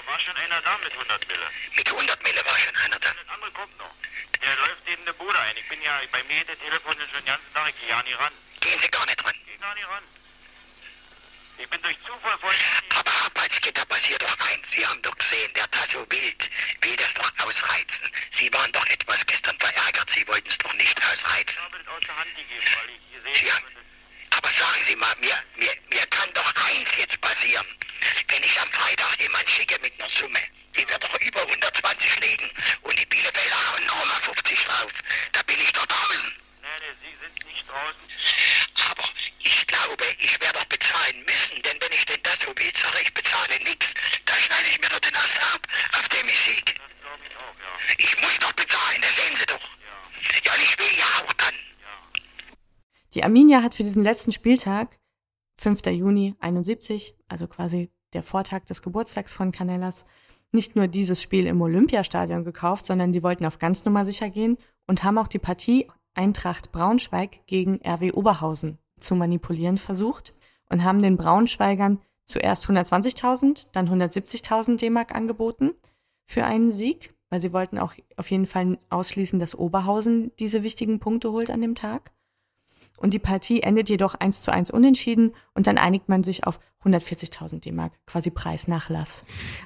[0.07, 1.47] War schon einer da mit 100 Mille.
[1.75, 3.11] Mit 100 Mille war schon einer da.
[3.11, 3.93] Das andere kommt noch.
[4.41, 5.57] Der läuft in der Bude ein.
[5.57, 8.13] Ich bin ja, bei mir der Telefon schon den ganzen Tag, ich gehe ja nie
[8.13, 8.31] ran.
[8.61, 9.35] Gehen Sie gar nicht ran.
[9.35, 10.03] Ich geh gar nicht ran.
[11.57, 12.55] Ich bin durch Zufall voll.
[12.95, 14.71] Aber Patzke, da passiert doch eins.
[14.71, 16.49] Sie haben doch gesehen, der Tasso Wild
[16.81, 18.09] will das doch ausreizen.
[18.31, 20.09] Sie waren doch etwas gestern verärgert.
[20.09, 21.57] Sie wollten es doch nicht ausreizen.
[21.57, 23.67] Ich habe das aus der Hand gegeben, weil ich gesehen habe,
[24.37, 27.65] aber sagen Sie mal, mir, mir, mir kann doch eins jetzt passieren.
[28.27, 30.39] Wenn ich am Freitag jemand schicke mit einer Summe,
[30.75, 32.49] die wird doch über 120 liegen
[32.81, 34.91] und die Bielefelder hauen nochmal 50 drauf,
[35.31, 36.33] da bin ich doch draußen.
[36.63, 38.07] nee, nee, Sie sind nicht draußen.
[38.89, 39.05] Aber
[39.39, 42.97] ich glaube, ich werde doch bezahlen müssen, denn wenn ich den das so will, sage
[43.03, 43.93] ich bezahle nichts,
[44.25, 45.61] da schneide ich mir doch den Ast ab,
[45.99, 46.65] auf dem ich sieg.
[46.65, 47.71] Das glaube ich auch, ja.
[47.97, 49.67] Ich muss doch bezahlen, das sehen Sie doch.
[50.45, 51.55] Ja, und ich will ja auch dann.
[53.13, 54.97] Die Arminia hat für diesen letzten Spieltag,
[55.61, 55.85] 5.
[55.93, 60.05] Juni 71, also quasi der Vortag des Geburtstags von Canellas,
[60.51, 64.57] nicht nur dieses Spiel im Olympiastadion gekauft, sondern die wollten auf ganz Nummer sicher gehen
[64.87, 70.33] und haben auch die Partie Eintracht Braunschweig gegen RW Oberhausen zu manipulieren versucht
[70.69, 75.71] und haben den Braunschweigern zuerst 120.000, dann 170.000 D-Mark angeboten
[76.25, 80.99] für einen Sieg, weil sie wollten auch auf jeden Fall ausschließen, dass Oberhausen diese wichtigen
[80.99, 82.11] Punkte holt an dem Tag.
[82.97, 86.59] Und die Partie endet jedoch 1 zu 1 unentschieden und dann einigt man sich auf
[86.83, 89.23] 140.000 D-Mark, quasi Preisnachlass.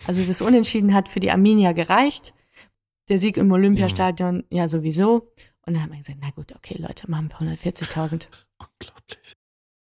[0.08, 2.34] Also das Unentschieden hat für die Arminia gereicht,
[3.10, 5.28] der Sieg im Olympiastadion ja sowieso.
[5.66, 8.28] Und dann haben wir gesagt, na gut, okay Leute, machen wir 140.000.
[8.60, 9.34] Unglaublich.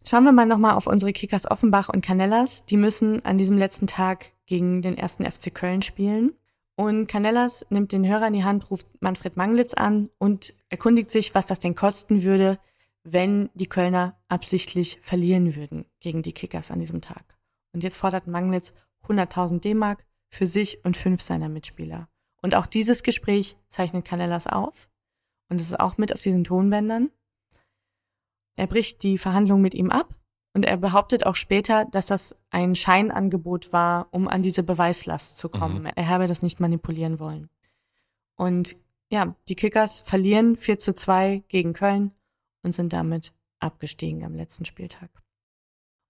[0.06, 2.66] Schauen wir mal nochmal auf unsere Kickers Offenbach und Canellas.
[2.66, 6.34] Die müssen an diesem letzten Tag gegen den ersten FC Köln spielen.
[6.76, 11.36] Und Canellas nimmt den Hörer in die Hand, ruft Manfred Manglitz an und erkundigt sich,
[11.36, 12.60] was das denn kosten würde,
[13.04, 17.38] wenn die Kölner absichtlich verlieren würden gegen die Kickers an diesem Tag.
[17.74, 18.74] Und jetzt fordert Manglitz
[19.08, 22.08] 100.000 D-Mark für sich und fünf seiner Mitspieler.
[22.42, 24.90] Und auch dieses Gespräch zeichnet Canellas auf.
[25.50, 27.12] Und es ist auch mit auf diesen Tonbändern.
[28.56, 30.16] Er bricht die Verhandlung mit ihm ab
[30.54, 35.50] und er behauptet auch später, dass das ein Scheinangebot war, um an diese Beweislast zu
[35.50, 35.84] kommen.
[35.84, 35.92] Mhm.
[35.96, 37.50] Er habe das nicht manipulieren wollen.
[38.36, 38.76] Und
[39.10, 42.14] ja, die Kickers verlieren 4 zu 2 gegen Köln
[42.64, 45.10] und sind damit abgestiegen am letzten Spieltag.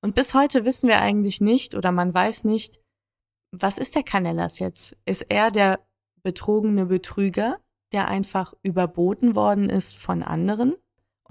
[0.02, 2.80] Und bis heute wissen wir eigentlich nicht oder man weiß nicht,
[3.52, 4.98] was ist der Canellas jetzt?
[5.06, 5.86] Ist er der
[6.24, 7.60] betrogene Betrüger,
[7.92, 10.76] der einfach überboten worden ist von anderen?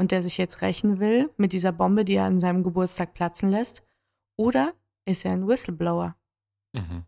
[0.03, 3.51] und der sich jetzt rächen will mit dieser Bombe, die er an seinem Geburtstag platzen
[3.51, 3.83] lässt?
[4.37, 6.17] Oder ist er ein Whistleblower?
[6.73, 7.05] Mhm.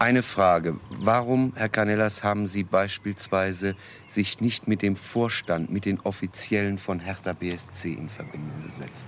[0.00, 0.80] Eine Frage.
[0.88, 3.76] Warum, Herr Canellas, haben Sie beispielsweise
[4.08, 9.06] sich nicht mit dem Vorstand, mit den Offiziellen von Hertha BSC in Verbindung gesetzt?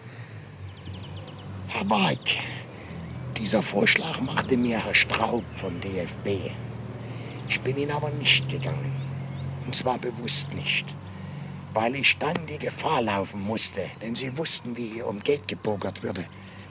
[1.69, 2.39] Herr Weig,
[3.39, 6.53] dieser Vorschlag machte mir Herr Straub vom DFB.
[7.49, 8.93] Ich bin ihn aber nicht gegangen.
[9.65, 10.95] Und zwar bewusst nicht
[11.75, 16.03] weil ich dann die Gefahr laufen musste, denn sie wussten, wie hier um Geld gepokert
[16.03, 16.25] würde,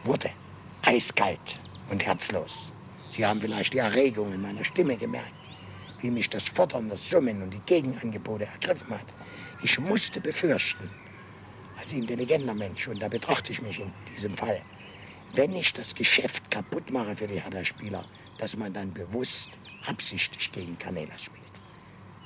[0.03, 0.29] wurde.
[0.83, 2.71] Eiskalt und herzlos.
[3.11, 5.33] Sie haben vielleicht die Erregung in meiner Stimme gemerkt,
[5.99, 9.05] wie mich das Fordern der Summen und die Gegenangebote ergriffen hat.
[9.61, 10.89] Ich musste befürchten,
[11.77, 14.61] als intelligenter Mensch, und da betrachte ich mich in diesem Fall,
[15.35, 18.05] wenn ich das Geschäft kaputt mache für die Hertha-Spieler,
[18.37, 19.49] dass man dann bewusst,
[19.85, 21.41] absichtlich gegen Canela spielt.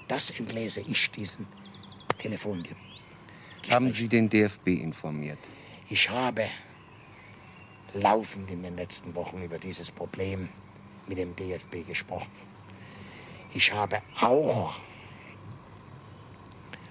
[0.08, 1.48] Das entlese ich diesen
[2.20, 2.64] Telefon.
[3.72, 5.40] Haben Sie den DFB informiert?
[5.90, 6.46] Ich habe
[7.94, 10.50] laufend in den letzten Wochen über dieses Problem
[11.08, 12.32] mit dem DFB gesprochen.
[13.54, 14.76] Ich habe auch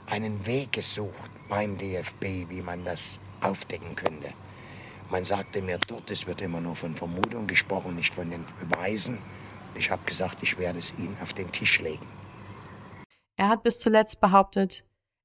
[0.07, 4.33] einen Weg gesucht beim DFB, wie man das aufdecken könnte.
[5.11, 9.19] Man sagte mir dort, es wird immer nur von Vermutung gesprochen, nicht von den Beweisen.
[9.75, 12.07] Ich habe gesagt, ich werde es Ihnen auf den Tisch legen.
[13.37, 14.85] Er hat bis zuletzt behauptet,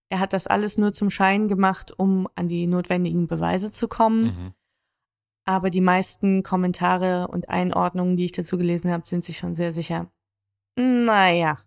[0.10, 4.24] er hat das alles nur zum Schein gemacht, um an die notwendigen Beweise zu kommen.
[4.24, 4.54] Mhm.
[5.50, 9.72] Aber die meisten Kommentare und Einordnungen, die ich dazu gelesen habe, sind sich schon sehr
[9.72, 10.12] sicher.
[10.76, 11.58] Naja.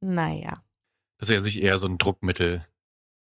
[0.00, 0.64] Naja.
[1.18, 2.66] Dass er sich eher so ein Druckmittel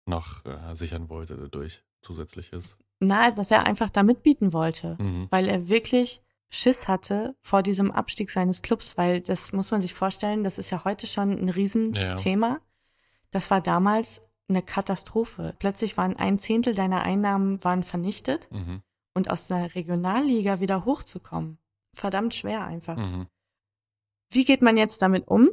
[0.07, 2.77] noch äh, sichern wollte dadurch, zusätzliches.
[2.99, 4.97] Na, dass er einfach da mitbieten wollte.
[4.99, 5.27] Mhm.
[5.29, 9.93] Weil er wirklich Schiss hatte vor diesem Abstieg seines Clubs, weil das muss man sich
[9.93, 12.47] vorstellen, das ist ja heute schon ein Riesenthema.
[12.47, 12.61] Ja.
[13.29, 15.53] Das war damals eine Katastrophe.
[15.59, 18.81] Plötzlich waren ein Zehntel deiner Einnahmen waren vernichtet mhm.
[19.19, 21.57] Und aus der Regionalliga wieder hochzukommen.
[21.93, 22.95] Verdammt schwer einfach.
[22.95, 23.27] Mhm.
[24.31, 25.49] Wie geht man jetzt damit um?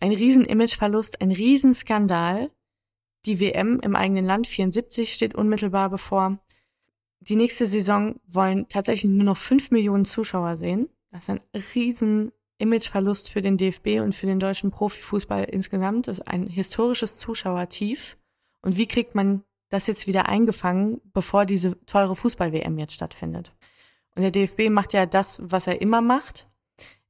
[0.00, 2.50] Ein riesen Imageverlust, ein Riesenskandal.
[3.26, 6.38] Die WM im eigenen Land 74 steht unmittelbar bevor.
[7.20, 10.88] Die nächste Saison wollen tatsächlich nur noch fünf Millionen Zuschauer sehen.
[11.10, 11.40] Das ist ein
[11.74, 16.08] riesen Imageverlust für den DFB und für den deutschen Profifußball insgesamt.
[16.08, 18.16] Das ist ein historisches Zuschauertief.
[18.62, 23.52] Und wie kriegt man das jetzt wieder eingefangen, bevor diese teure Fußball-WM jetzt stattfindet?
[24.14, 26.48] Und der DFB macht ja das, was er immer macht.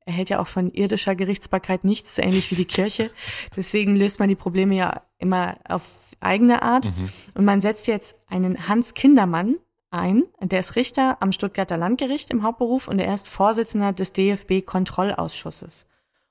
[0.05, 3.11] Er hält ja auch von irdischer Gerichtsbarkeit nichts, ähnlich wie die Kirche.
[3.57, 6.87] Deswegen löst man die Probleme ja immer auf eigene Art.
[6.87, 7.11] Mhm.
[7.35, 9.57] Und man setzt jetzt einen Hans Kindermann
[9.90, 10.25] ein.
[10.40, 15.87] Der ist Richter am Stuttgarter Landgericht im Hauptberuf und er ist Vorsitzender des DFB-Kontrollausschusses.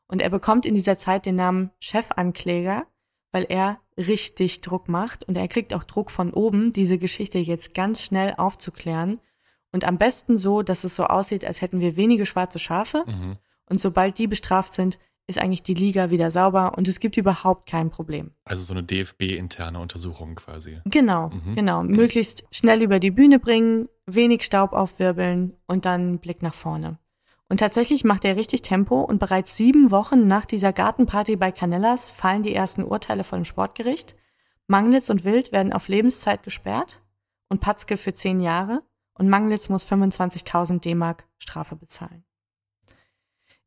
[0.07, 2.85] Und er bekommt in dieser Zeit den Namen Chefankläger,
[3.31, 7.73] weil er richtig Druck macht und er kriegt auch Druck von oben, diese Geschichte jetzt
[7.73, 9.19] ganz schnell aufzuklären
[9.71, 13.37] und am besten so, dass es so aussieht, als hätten wir wenige schwarze Schafe mhm.
[13.69, 17.67] und sobald die bestraft sind, ist eigentlich die Liga wieder sauber und es gibt überhaupt
[17.69, 18.31] kein Problem.
[18.43, 20.79] Also so eine DFB-interne Untersuchung quasi.
[20.85, 21.55] Genau, mhm.
[21.55, 21.83] genau.
[21.83, 26.99] Möglichst schnell über die Bühne bringen, wenig Staub aufwirbeln und dann Blick nach vorne.
[27.47, 32.09] Und tatsächlich macht er richtig Tempo und bereits sieben Wochen nach dieser Gartenparty bei Canellas
[32.09, 34.15] fallen die ersten Urteile von dem Sportgericht.
[34.67, 37.03] Manglitz und Wild werden auf Lebenszeit gesperrt
[37.49, 38.81] und Patzke für zehn Jahre
[39.13, 42.25] und Manglitz muss 25.000 D-Mark Strafe bezahlen.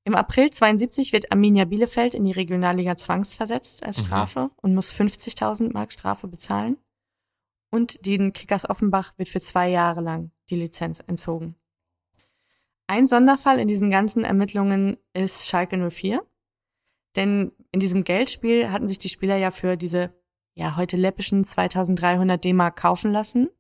[0.05, 4.07] Im April 72 wird Arminia Bielefeld in die Regionalliga zwangsversetzt als mhm.
[4.07, 4.51] Strafe mhm.
[4.57, 6.79] und muss 50.000 Mark Strafe bezahlen.
[7.71, 11.57] Und den Kickers Offenbach wird für zwei Jahre lang die Lizenz entzogen.
[12.91, 16.27] Ein Sonderfall in diesen ganzen Ermittlungen ist Schalke 04.
[17.17, 20.15] Denn in diesem Geldspiel hatten sich die Spieler ja für diese,
[20.55, 23.51] ja, heute läppischen 2300 D-Mark kaufen lassen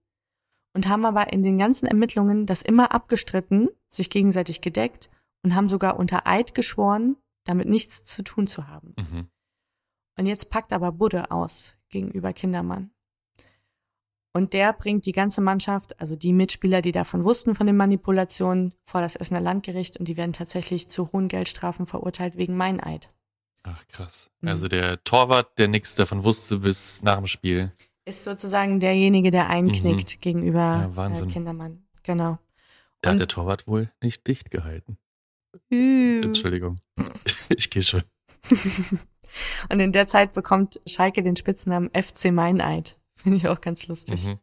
[0.74, 5.10] und haben aber in den ganzen Ermittlungen das immer abgestritten, sich gegenseitig gedeckt
[5.42, 8.94] und haben sogar unter Eid geschworen, damit nichts zu tun zu haben.
[8.98, 9.28] Mhm.
[10.18, 12.90] Und jetzt packt aber Budde aus gegenüber Kindermann.
[14.38, 18.72] Und der bringt die ganze Mannschaft, also die Mitspieler, die davon wussten, von den Manipulationen,
[18.84, 23.08] vor das Essener Landgericht und die werden tatsächlich zu hohen Geldstrafen verurteilt wegen Meineid.
[23.64, 24.30] Ach krass.
[24.40, 24.48] Mhm.
[24.48, 27.72] Also der Torwart, der nichts davon wusste bis nach dem Spiel.
[28.04, 30.20] Ist sozusagen derjenige, der einknickt Mhm.
[30.20, 31.28] gegenüber Ja, Wahnsinn.
[31.30, 31.82] Äh, Kindermann.
[32.04, 32.38] Genau.
[33.00, 34.98] Da hat der Torwart wohl nicht dicht gehalten.
[35.72, 36.22] Üh.
[36.22, 36.78] Entschuldigung.
[37.48, 38.04] Ich gehe schon.
[39.72, 43.00] Und in der Zeit bekommt Schalke den Spitznamen FC Meineid.
[43.22, 44.24] Finde ich auch ganz lustig.
[44.24, 44.38] Mhm.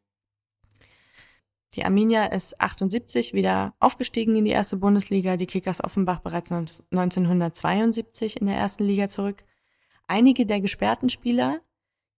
[1.74, 8.40] Die Arminia ist 78 wieder aufgestiegen in die erste Bundesliga, die Kickers Offenbach bereits 1972
[8.40, 9.44] in der ersten Liga zurück.
[10.08, 11.60] Einige der gesperrten Spieler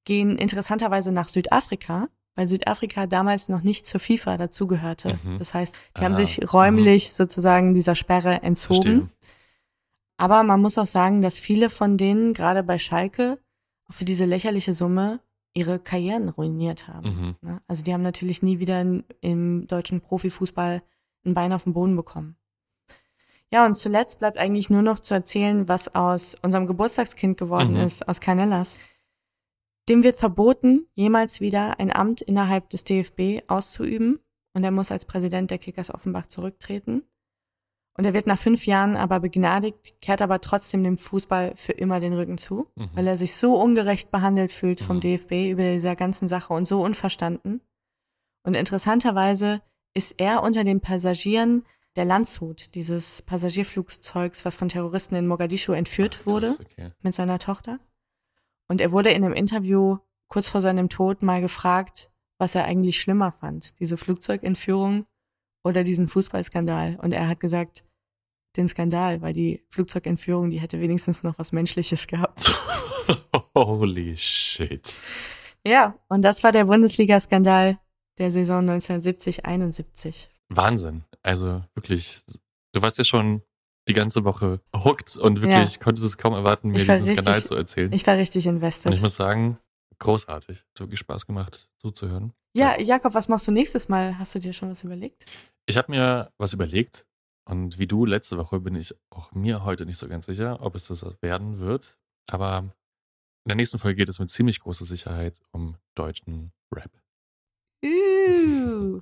[0.03, 5.17] gehen interessanterweise nach Südafrika, weil Südafrika damals noch nicht zur FIFA dazugehörte.
[5.23, 5.39] Mhm.
[5.39, 9.07] Das heißt, die Ah, haben sich räumlich sozusagen dieser Sperre entzogen.
[9.07, 9.09] Verstehe.
[10.17, 13.39] Aber man muss auch sagen, dass viele von denen, gerade bei Schalke,
[13.89, 15.19] für diese lächerliche Summe
[15.53, 17.09] ihre Karrieren ruiniert haben.
[17.09, 17.35] Mhm.
[17.41, 17.61] Ne?
[17.67, 20.83] Also die haben natürlich nie wieder in, im deutschen Profifußball
[21.25, 22.37] ein Bein auf den Boden bekommen.
[23.51, 27.81] Ja, und zuletzt bleibt eigentlich nur noch zu erzählen, was aus unserem Geburtstagskind geworden Mhm.
[27.81, 28.77] ist, aus Canellas.
[29.87, 34.19] Dem wird verboten, jemals wieder ein Amt innerhalb des DFB auszuüben
[34.53, 37.03] und er muss als Präsident der Kickers Offenbach zurücktreten.
[37.99, 41.99] Und er wird nach fünf Jahren aber begnadigt, kehrt aber trotzdem dem Fußball für immer
[41.99, 42.89] den Rücken zu, Mhm.
[42.93, 45.01] weil er sich so ungerecht behandelt fühlt vom Mhm.
[45.01, 47.61] DFB über dieser ganzen Sache und so unverstanden.
[48.43, 49.61] Und interessanterweise
[49.95, 56.27] ist er unter den Passagieren der Landshut, dieses Passagierflugzeugs, was von Terroristen in Mogadischu entführt
[56.27, 56.91] wurde, Krass, okay.
[57.01, 57.79] mit seiner Tochter.
[58.67, 63.01] Und er wurde in einem Interview kurz vor seinem Tod mal gefragt, was er eigentlich
[63.01, 65.07] schlimmer fand, diese Flugzeugentführung
[65.63, 66.99] oder diesen Fußballskandal.
[67.01, 67.83] Und er hat gesagt,
[68.57, 72.51] den Skandal, weil die Flugzeugentführung, die hätte wenigstens noch was Menschliches gehabt.
[73.55, 74.87] Holy shit.
[75.65, 77.77] ja, und das war der Bundesliga-Skandal
[78.17, 80.27] der Saison 1970-71.
[80.49, 81.03] Wahnsinn.
[81.23, 82.21] Also wirklich,
[82.73, 83.41] du warst ja schon
[83.87, 85.79] die ganze Woche hooked und wirklich Ja.
[85.83, 87.93] konntest es kaum erwarten, mir diesen Skandal richtig- zu erzählen.
[87.93, 88.91] Ich war richtig und invested.
[88.93, 89.57] ich muss sagen,
[89.99, 90.57] großartig.
[90.59, 92.33] Hat wirklich Spaß gemacht, zuzuhören.
[92.53, 94.17] Ja, Jakob, was machst du nächstes Mal?
[94.17, 95.25] Hast du dir schon was überlegt?
[95.67, 97.05] Ich habe mir was überlegt
[97.47, 100.75] und wie du letzte Woche bin ich auch mir heute nicht so ganz sicher, ob
[100.75, 101.97] es das werden wird.
[102.29, 106.91] Aber in der nächsten Folge geht es mit ziemlich großer Sicherheit um deutschen Rap.
[107.85, 108.99] Uh,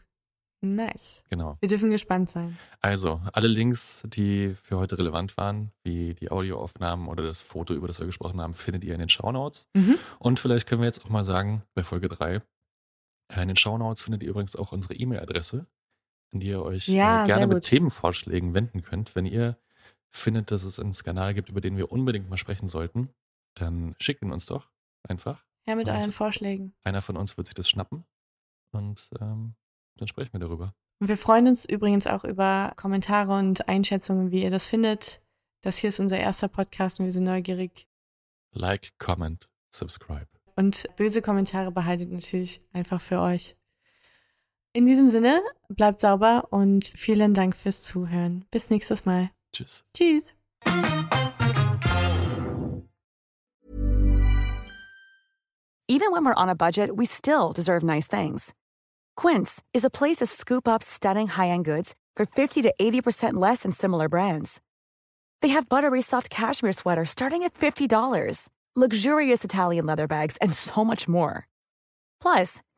[0.61, 1.23] nice.
[1.29, 1.57] Genau.
[1.59, 2.55] Wir dürfen gespannt sein.
[2.81, 7.87] Also, alle Links, die für heute relevant waren, wie die Audioaufnahmen oder das Foto, über
[7.87, 9.67] das wir gesprochen haben, findet ihr in den Shownotes.
[9.73, 9.97] Mhm.
[10.19, 12.43] Und vielleicht können wir jetzt auch mal sagen, bei Folge 3,
[13.33, 15.65] äh, in den Shownotes findet ihr übrigens auch unsere E-Mail-Adresse,
[16.31, 17.63] in die ihr euch Ja, äh, gerne mit.
[17.63, 19.15] Themenvorschlägen wenden könnt.
[19.15, 19.57] Wenn ihr
[20.09, 23.09] findet, dass es einen Skandal gibt, über den wir unbedingt mal sprechen sollten,
[23.55, 24.69] dann schickt ihn uns doch
[25.03, 25.43] einfach.
[25.67, 26.73] Ja, mit euren Vorschlägen.
[26.83, 28.05] Einer von uns wird sich das schnappen
[28.71, 29.55] und ähm,
[29.97, 30.75] dann sprechen wir darüber.
[30.99, 35.21] Und wir freuen uns übrigens auch über Kommentare und Einschätzungen, wie ihr das findet.
[35.61, 37.87] Das hier ist unser erster Podcast und wir sind neugierig.
[38.51, 40.27] Like, comment, subscribe.
[40.55, 43.57] Und böse Kommentare behaltet natürlich einfach für euch.
[44.75, 48.43] In diesem Sinne, bleibt sauber und vielen Dank fürs Zuhören.
[48.51, 49.31] Bis nächstes Mal.
[49.53, 49.85] Tschüss.
[49.93, 50.33] Tschüss.
[55.87, 58.53] Even when we're on a budget, we still deserve nice things.
[59.15, 63.63] Quince is a place to scoop up stunning high-end goods for 50 to 80% less
[63.63, 64.59] than similar brands.
[65.41, 70.83] They have buttery soft cashmere sweaters starting at $50, luxurious Italian leather bags, and so
[70.83, 71.47] much more.
[72.21, 72.61] Plus,